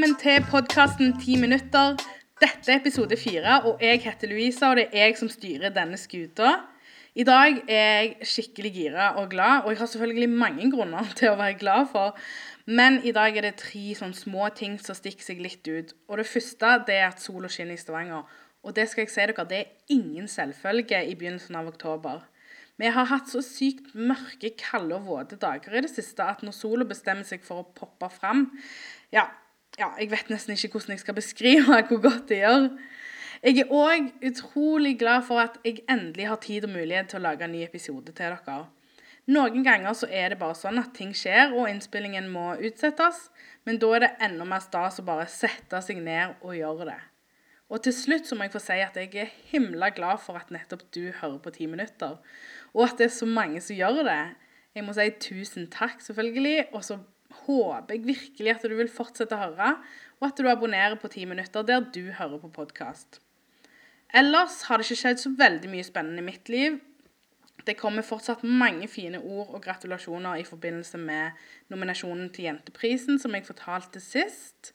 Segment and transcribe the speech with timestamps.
[0.00, 1.98] Velkommen til podkasten 10 minutter.
[2.40, 5.98] Dette er episode fire, og jeg heter Louisa, og det er jeg som styrer denne
[6.00, 6.54] skuta.
[7.12, 11.28] I dag er jeg skikkelig gira og glad, og jeg har selvfølgelig mange grunner til
[11.28, 12.16] å være glad for.
[12.64, 15.92] Men i dag er det tre sånn små ting som stikker seg litt ut.
[16.08, 18.24] Og det første det er at sola skinner i Stavanger.
[18.64, 22.24] Og det skal jeg si dere, det er ingen selvfølge i begynnelsen av oktober.
[22.80, 26.56] Vi har hatt så sykt mørke, kalde og våte dager i det siste at når
[26.56, 28.46] sola bestemmer seg for å poppe fram,
[29.12, 29.28] ja,
[29.80, 32.66] ja, jeg vet nesten ikke hvordan jeg skal beskrive hvor godt det gjør.
[33.40, 37.24] Jeg er òg utrolig glad for at jeg endelig har tid og mulighet til å
[37.30, 38.58] lage en ny episode til dere.
[39.30, 43.28] Noen ganger så er det bare sånn at ting skjer, og innspillingen må utsettes.
[43.64, 46.98] Men da er det enda mer stas å bare sette seg ned og gjøre det.
[47.70, 50.50] Og til slutt så må jeg få si at jeg er himla glad for at
[50.50, 52.18] nettopp du hører på Ti minutter.
[52.74, 54.22] Og at det er så mange som gjør det.
[54.74, 56.72] Jeg må si tusen takk, selvfølgelig.
[56.74, 56.98] Og så
[57.46, 59.72] håper jeg virkelig at du vil fortsette å høre,
[60.20, 63.20] og at du abonnerer på 10 minutter der du hører på podkast.
[64.12, 66.80] Ellers har det ikke skjedd så veldig mye spennende i mitt liv.
[67.66, 71.36] Det kommer fortsatt mange fine ord og gratulasjoner i forbindelse med
[71.72, 74.72] nominasjonen til Jenteprisen, som jeg fortalte sist.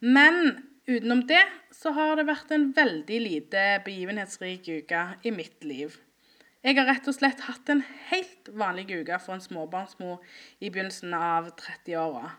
[0.00, 1.42] Men utenom det
[1.74, 5.98] så har det vært en veldig lite begivenhetsrik uke i mitt liv.
[6.60, 7.80] Jeg har rett og slett hatt en
[8.10, 10.18] helt vanlig uke for en småbarnsmor
[10.60, 12.34] i begynnelsen av 30-åra.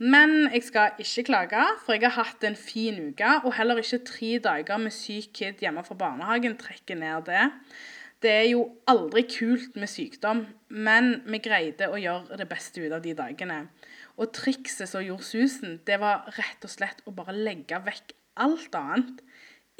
[0.00, 4.04] Men jeg skal ikke klage, for jeg har hatt en fin uke, og heller ikke
[4.06, 7.48] tre dager med syk kid hjemme fra barnehagen trekker ned det.
[8.22, 12.94] Det er jo aldri kult med sykdom, men vi greide å gjøre det beste ut
[12.94, 13.64] av de dagene.
[14.20, 18.14] Og trikset som gjorde susen, det var rett og slett å bare legge vekk
[18.46, 19.24] alt annet.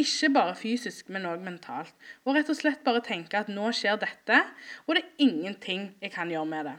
[0.00, 1.92] Ikke bare fysisk, men òg mentalt.
[2.24, 4.38] Og rett og slett bare tenke at nå skjer dette,
[4.86, 6.76] og det er ingenting jeg kan gjøre med det.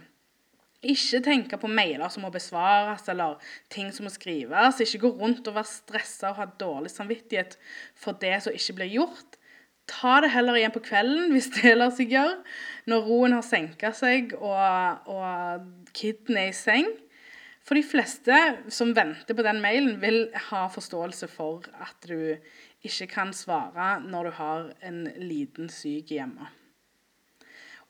[0.82, 3.38] Ikke tenke på mailer som må besvares, eller
[3.70, 4.80] ting som må skrives.
[4.82, 7.60] Ikke gå rundt og være stressa og ha dårlig samvittighet
[7.94, 9.38] for det som ikke blir gjort.
[9.92, 12.40] Ta det heller igjen på kvelden, hvis det lar seg gjøre,
[12.90, 16.90] når roen har senka seg og, og kiden er i seng.
[17.62, 18.38] For de fleste
[18.74, 22.40] som venter på den mailen, vil ha forståelse for at du
[22.86, 26.50] ikke kan svare når du har en liten syk hjemme.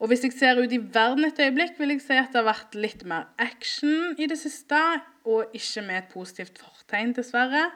[0.01, 2.47] Og Hvis jeg ser ut i verden et øyeblikk, vil jeg si at det har
[2.47, 4.79] vært litt mer action i det siste,
[5.29, 7.67] og ikke med et positivt fortegn, dessverre.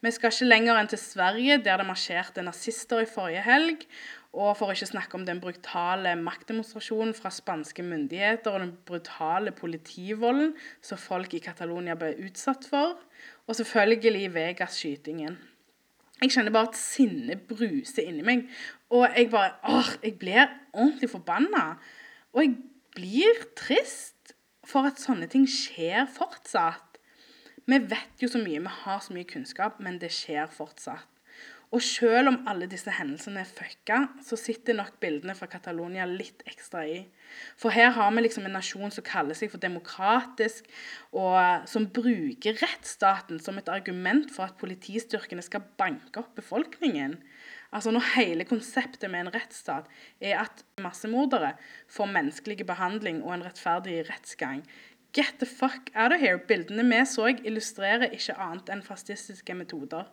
[0.00, 3.84] Vi skal ikke lenger enn til Sverige, der det marsjerte nazister i forrige helg.
[4.32, 9.52] Og for å ikke snakke om den brutale maktdemonstrasjonen fra spanske myndigheter og den brutale
[9.52, 12.96] politivolden som folk i Catalonia ble utsatt for.
[13.44, 15.36] Og selvfølgelig Vegas-skytingen.
[16.18, 18.46] Jeg kjenner bare at sinnet bruser inni meg.
[18.90, 21.66] Og jeg bare åh, jeg blir ordentlig forbanna.
[22.34, 22.56] Og jeg
[22.96, 24.34] blir trist
[24.66, 26.98] for at sånne ting skjer fortsatt.
[27.68, 31.08] Vi vet jo så mye, vi har så mye kunnskap, men det skjer fortsatt.
[31.68, 36.40] Og selv om alle disse hendelsene er fucka, så sitter nok bildene fra Catalonia litt
[36.48, 37.02] ekstra i.
[37.60, 40.70] For her har vi liksom en nasjon som kaller seg for demokratisk,
[41.12, 47.18] og som bruker rettsstaten som et argument for at politistyrkene skal banke opp befolkningen.
[47.68, 49.90] Altså Når hele konseptet med en rettsstat
[50.24, 51.52] er at massemordere
[51.92, 54.64] får menneskelig behandling og en rettferdig rettsgang.
[55.12, 56.40] Get the fuck out of here!
[56.48, 60.08] Bildene vi så, illustrerer ikke annet enn fascistiske metoder.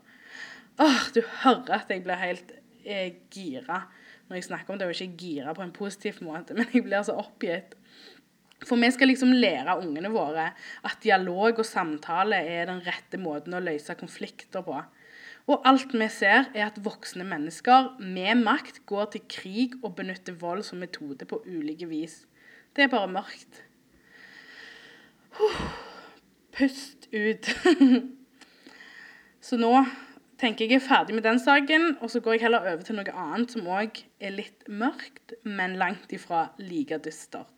[0.78, 2.52] Åh, Du hører at jeg blir helt
[2.84, 3.86] eh, gira
[4.26, 7.04] når jeg snakker om det, og ikke gira på en positiv måte, men jeg blir
[7.06, 7.76] så oppgitt.
[8.66, 10.48] For vi skal liksom lære ungene våre
[10.88, 14.80] at dialog og samtale er den rette måten å løse konflikter på.
[15.46, 20.34] Og alt vi ser, er at voksne mennesker med makt går til krig og benytter
[20.42, 22.24] vold som metode på ulike vis.
[22.74, 23.62] Det er bare mørkt.
[26.56, 27.52] Pust ut.
[29.46, 29.76] Så nå
[30.40, 33.14] tenker jeg er ferdig med den saken, og så går jeg heller over til noe
[33.16, 37.52] annet som òg er litt mørkt, men langt ifra like dystert,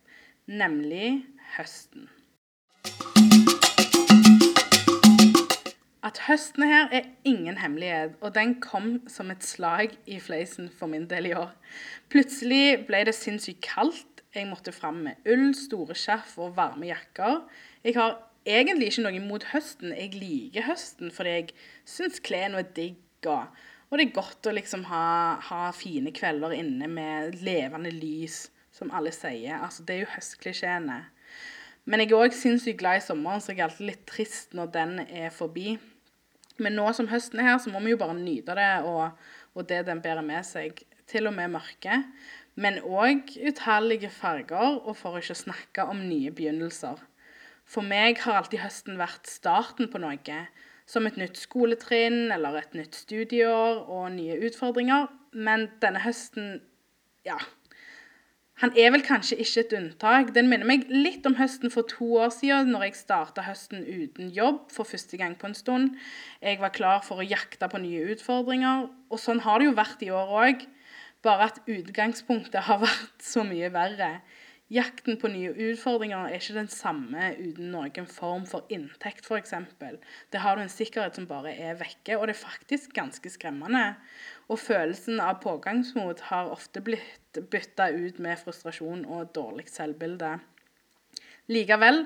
[0.46, 1.24] nemlig
[1.56, 2.08] høsten.
[6.08, 10.88] At høsten her er ingen hemmelighet, og den kom som et slag i fleisen for
[10.88, 11.50] min del i år.
[12.08, 14.22] Plutselig ble det sinnssykt kaldt.
[14.36, 17.42] Jeg måtte fram med ull, store skjerf og varme jakker.
[17.84, 18.16] Jeg har
[18.48, 19.92] egentlig ikke noe imot høsten.
[19.96, 21.50] Jeg liker høsten fordi jeg
[21.88, 23.00] syns klærne er digg.
[23.26, 23.48] Og,
[23.88, 25.04] og, det er godt å liksom ha,
[25.48, 29.58] ha, fine kvelder inne med levende lys, som alle sier.
[29.58, 31.00] Altså, det er jo høstklisjeene.
[31.88, 34.74] Men jeg er òg sinnssykt glad i sommeren, så jeg er alltid litt trist når
[34.74, 35.78] den er forbi.
[36.58, 39.14] Men nå som høsten er her, så må vi jo bare nyte det og,
[39.54, 40.82] og det den bærer med seg.
[41.08, 42.02] Til og med mørke.
[42.58, 47.00] Men òg utallige farger, og for ikke å snakke om nye begynnelser.
[47.68, 50.40] For meg har alltid høsten vært starten på noe.
[50.88, 55.10] som et nytt skoletrinn eller et nytt studieår og nye utfordringer.
[55.36, 56.62] Men denne høsten,
[57.26, 57.36] ja
[58.58, 60.32] Han er vel kanskje ikke et unntak.
[60.34, 64.32] Den minner meg litt om høsten for to år siden, når jeg starta høsten uten
[64.34, 65.92] jobb for første gang på en stund.
[66.42, 70.02] Jeg var klar for å jakte på nye utfordringer, og sånn har det jo vært
[70.02, 70.66] i år òg.
[71.22, 74.10] Bare at utgangspunktet har vært så mye verre.
[74.68, 79.54] Jakten på nye utfordringer er ikke den samme uten noen form for inntekt, f.eks.
[80.28, 83.94] Det har du en sikkerhet som bare er vekke, og det er faktisk ganske skremmende.
[84.52, 90.36] Og følelsen av pågangsmot har ofte blitt bytta ut med frustrasjon og dårlig selvbilde.
[91.48, 92.04] Likevel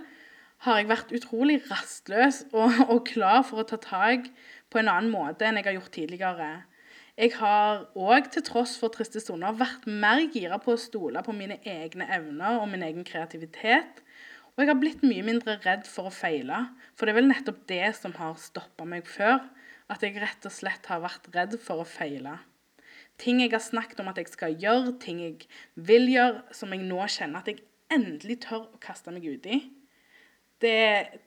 [0.62, 4.30] har jeg vært utrolig rastløs og, og klar for å ta tak
[4.70, 6.52] på en annen måte enn jeg har gjort tidligere.
[7.20, 11.34] Jeg har òg, til tross for triste stunder, vært mer gira på å stole på
[11.36, 14.00] mine egne evner og min egen kreativitet.
[14.52, 16.62] Og jeg har blitt mye mindre redd for å feile,
[16.96, 19.42] for det er vel nettopp det som har stoppa meg før.
[19.92, 22.38] At jeg rett og slett har vært redd for å feile.
[23.20, 26.80] Ting jeg har snakket om at jeg skal gjøre, ting jeg vil gjøre, som jeg
[26.86, 27.60] nå kjenner at jeg
[27.92, 29.58] endelig tør å kaste meg uti.
[30.64, 30.78] Det,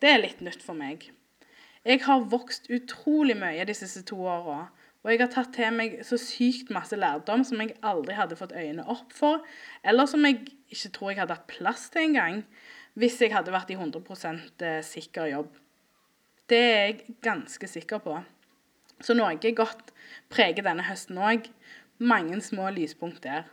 [0.01, 1.11] det er litt nytt for meg.
[1.85, 4.63] Jeg har vokst utrolig mye de siste to åra.
[5.05, 8.55] Og jeg har tatt til meg så sykt masse lærdom som jeg aldri hadde fått
[8.57, 9.43] øynene opp for,
[9.85, 10.39] eller som jeg
[10.73, 12.41] ikke tror jeg hadde hatt plass til engang,
[12.97, 14.01] hvis jeg hadde vært i 100
[14.65, 15.51] eh, sikker jobb.
[16.49, 18.17] Det er jeg ganske sikker på.
[19.03, 19.91] Så noe godt
[20.33, 21.51] preger denne høsten òg.
[22.01, 23.45] Mange små lyspunkt der.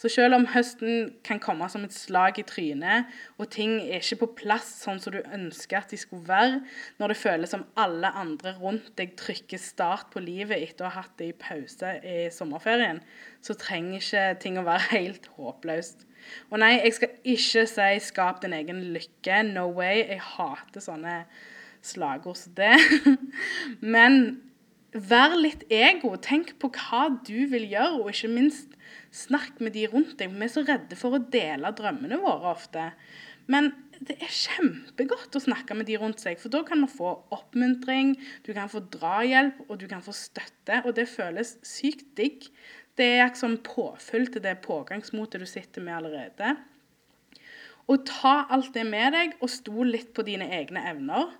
[0.00, 4.22] Så selv om høsten kan komme som et slag i trynet, og ting er ikke
[4.22, 6.62] på plass sånn som du ønsker at de skulle være,
[6.96, 11.02] når det føles som alle andre rundt deg trykker start på livet etter å ha
[11.02, 13.02] hatt det i pause i sommerferien,
[13.44, 16.06] så trenger ikke ting å være helt håpløst.
[16.48, 19.42] Og nei, jeg skal ikke si 'skap din egen lykke'.
[19.52, 20.04] No way.
[20.08, 21.24] Jeg hater sånne
[21.84, 22.76] slagord som det.
[23.94, 24.40] Men
[24.92, 26.14] vær litt ego.
[26.22, 28.76] Tenk på hva du vil gjøre, og ikke minst
[29.10, 30.30] Snakk med de rundt deg.
[30.30, 32.90] Vi er så redde for å dele drømmene våre ofte.
[33.50, 33.72] Men
[34.06, 38.14] det er kjempegodt å snakke med de rundt seg, for da kan man få oppmuntring,
[38.46, 42.46] du kan få drahjelp, og du kan få støtte, og det føles sykt digg.
[42.96, 46.54] Det er liksom påfyll til det pågangsmotet du sitter med allerede.
[47.90, 51.34] Og ta alt det med deg, og stol litt på dine egne evner.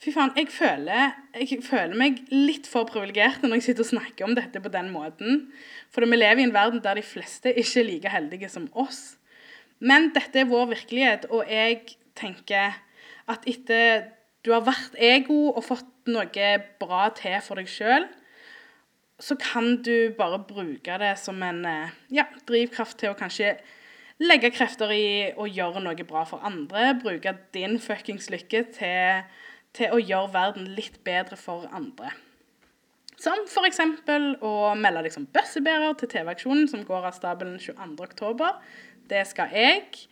[0.00, 4.24] Fy faen, jeg føler, jeg føler, meg litt for privilegert når jeg sitter og snakker
[4.24, 5.42] om dette på den måten.
[5.92, 9.18] For vi lever i en verden der de fleste ikke er like heldige som oss.
[9.76, 12.78] Men dette er vår virkelighet, og jeg tenker
[13.28, 14.08] at etter
[14.40, 16.48] du har vært ego og fått noe
[16.80, 18.08] bra til for deg sjøl,
[19.20, 23.52] så kan du bare bruke det som en eh, ja, drivkraft til å kanskje
[24.24, 26.94] legge krefter i å gjøre noe bra for andre.
[27.04, 29.28] Bruke din fuckings lykke til
[29.76, 32.10] til å gjøre verden litt bedre for andre.
[33.20, 33.80] Som f.eks.
[34.40, 38.46] å melde liksom bøssebærer til TV-aksjonen som går av stabelen 22.10.
[39.10, 40.06] Det skal jeg.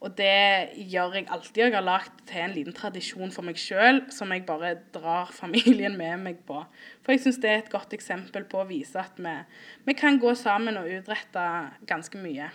[0.00, 1.62] Og det gjør jeg alltid.
[1.62, 5.96] Jeg har lagd til en liten tradisjon for meg sjøl som jeg bare drar familien
[5.96, 6.60] med meg på.
[7.04, 9.34] For jeg syns det er et godt eksempel på å vise at vi,
[9.88, 11.46] vi kan gå sammen og utrette
[11.88, 12.48] ganske mye.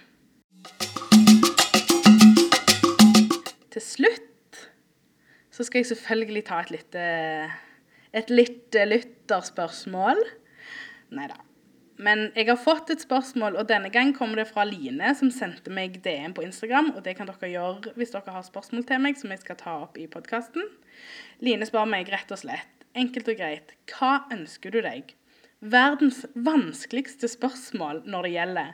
[3.74, 4.35] Til slutt
[5.56, 7.06] så skal jeg selvfølgelig ta et lite
[8.16, 10.22] et litt lytterspørsmål.
[11.16, 11.42] Nei da.
[11.96, 15.72] Men jeg har fått et spørsmål, og denne gang kommer det fra Line, som sendte
[15.72, 16.92] meg DM på Instagram.
[16.96, 19.78] Og det kan dere gjøre hvis dere har spørsmål til meg som jeg skal ta
[19.86, 20.68] opp i podkasten.
[21.44, 25.16] Line spør meg rett og slett, enkelt og greit, hva ønsker du deg?
[25.64, 28.74] Verdens vanskeligste spørsmål når det gjelder.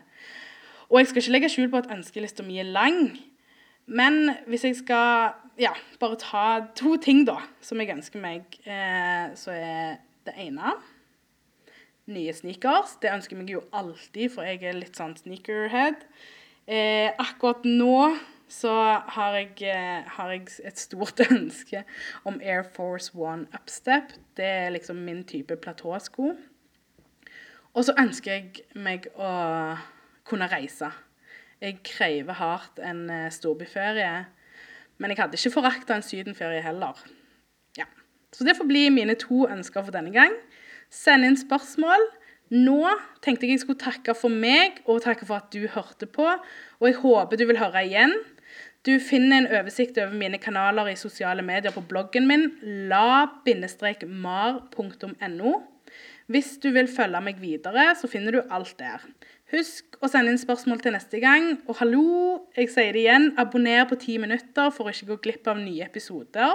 [0.90, 3.14] Og jeg skal ikke legge skjul på at ønskelista mi er lang.
[3.86, 6.46] Men hvis jeg skal ja, bare ta
[6.78, 10.76] to ting da, som jeg ønsker meg, eh, så er det ene
[12.12, 12.98] nye sneakers.
[13.02, 16.06] Det ønsker jeg meg jo alltid, for jeg er litt sånn sneakerhead.
[16.68, 18.12] Eh, akkurat nå
[18.52, 18.74] så
[19.16, 21.84] har jeg, eh, har jeg, et stort ønske
[22.28, 24.16] om Air Force One Upstep.
[24.36, 26.34] Det er liksom min type platåsko.
[27.72, 29.32] Og så ønsker jeg meg å
[30.28, 30.92] kunne reise.
[31.62, 34.26] Jeg krever hardt en uh, storbyferie.
[35.02, 36.96] Men jeg hadde ikke forakta en sydenferie heller.
[37.78, 37.88] Ja.
[38.32, 40.34] Så det får bli mine to ønsker for denne gang.
[40.94, 42.04] Send inn spørsmål.
[42.52, 42.84] Nå
[43.24, 46.28] tenkte jeg jeg skulle takke for meg og takke for at du hørte på.
[46.28, 48.14] Og jeg håper du vil høre igjen.
[48.86, 52.52] Du finner en oversikt over mine kanaler i sosiale medier på bloggen min
[52.90, 53.42] la-mar.no.
[56.32, 59.00] Hvis du vil følge meg videre, så finner du alt der.
[59.52, 61.58] Husk å sende inn spørsmål til neste gang.
[61.68, 62.04] Og hallo,
[62.56, 65.84] jeg sier det igjen, abonner på 10 minutter for å ikke gå glipp av nye
[65.84, 66.52] episoder.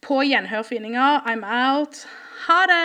[0.00, 1.28] På gjenhørfinninger.
[1.28, 2.06] I'm out.
[2.46, 2.80] Ha det!